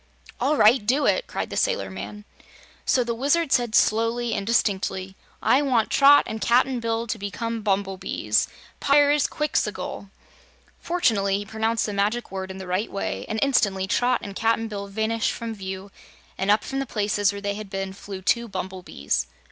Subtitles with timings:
[0.39, 2.25] "All right; do it!" cried the sailor man.
[2.87, 7.61] So the Wizard said slowly and distinctly: "I want Trot and Cap'n Bill to become
[7.61, 8.47] bumblebees
[8.81, 10.09] Pyrzqxgl!"
[10.79, 14.67] Fortunately, he pronounced the Magic Word in the right way, and instantly Trot and Cap'n
[14.67, 15.91] Bill vanished from view,
[16.35, 19.27] and up from the places where they had been flew two bumblebees.